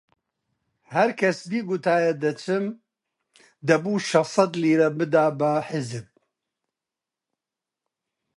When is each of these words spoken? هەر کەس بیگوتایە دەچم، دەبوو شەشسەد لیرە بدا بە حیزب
هەر 0.93 1.09
کەس 1.19 1.37
بیگوتایە 1.49 2.13
دەچم، 2.23 2.65
دەبوو 3.67 4.03
شەشسەد 4.09 4.51
لیرە 4.61 4.89
بدا 4.99 5.25
بە 5.39 5.51
حیزب 5.69 6.07